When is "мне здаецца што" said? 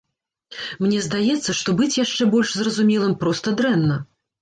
0.85-1.77